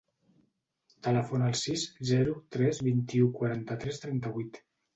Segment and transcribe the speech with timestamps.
[1.07, 4.63] Telefona al sis, zero, tres, vint-i-u, quaranta-tres, trenta-vuit.